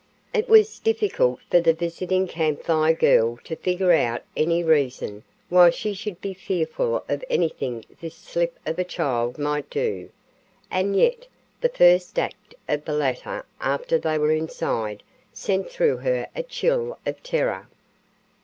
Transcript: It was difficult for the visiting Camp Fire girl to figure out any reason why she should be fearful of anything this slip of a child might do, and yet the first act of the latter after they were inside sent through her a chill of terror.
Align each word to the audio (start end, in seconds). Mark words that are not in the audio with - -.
It 0.33 0.49
was 0.49 0.79
difficult 0.79 1.41
for 1.51 1.61
the 1.61 1.75
visiting 1.75 2.27
Camp 2.27 2.63
Fire 2.63 2.91
girl 2.95 3.37
to 3.43 3.55
figure 3.55 3.91
out 3.91 4.23
any 4.35 4.63
reason 4.63 5.21
why 5.47 5.69
she 5.69 5.93
should 5.93 6.19
be 6.21 6.33
fearful 6.33 7.05
of 7.07 7.23
anything 7.29 7.85
this 7.99 8.15
slip 8.15 8.57
of 8.65 8.79
a 8.79 8.83
child 8.83 9.37
might 9.37 9.69
do, 9.69 10.09
and 10.71 10.95
yet 10.95 11.27
the 11.59 11.69
first 11.69 12.17
act 12.17 12.55
of 12.67 12.83
the 12.83 12.93
latter 12.95 13.45
after 13.59 13.99
they 13.99 14.17
were 14.17 14.31
inside 14.31 15.03
sent 15.33 15.69
through 15.69 15.97
her 15.97 16.27
a 16.35 16.41
chill 16.41 16.97
of 17.05 17.21
terror. 17.21 17.67